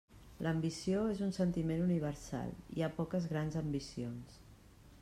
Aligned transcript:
L'ambició 0.45 1.01
és 1.15 1.19
un 1.25 1.33
sentiment 1.35 1.83
universal; 1.83 2.55
hi 2.77 2.85
ha 2.87 2.91
poques 3.01 3.29
grans 3.35 3.59
ambicions. 3.65 4.41